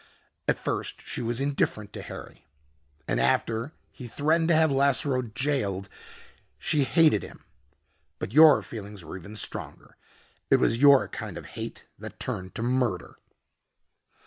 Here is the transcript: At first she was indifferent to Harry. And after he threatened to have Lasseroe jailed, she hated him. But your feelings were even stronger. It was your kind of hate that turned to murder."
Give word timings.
At 0.47 0.57
first 0.57 1.05
she 1.05 1.21
was 1.21 1.39
indifferent 1.39 1.93
to 1.93 2.01
Harry. 2.01 2.47
And 3.07 3.19
after 3.21 3.71
he 3.91 4.07
threatened 4.07 4.47
to 4.47 4.55
have 4.55 4.71
Lasseroe 4.71 5.21
jailed, 5.35 5.89
she 6.57 6.85
hated 6.85 7.21
him. 7.21 7.43
But 8.17 8.33
your 8.33 8.63
feelings 8.63 9.05
were 9.05 9.15
even 9.15 9.35
stronger. 9.35 9.97
It 10.49 10.55
was 10.55 10.79
your 10.79 11.07
kind 11.07 11.37
of 11.37 11.45
hate 11.45 11.87
that 11.99 12.19
turned 12.19 12.55
to 12.55 12.63
murder." 12.63 13.19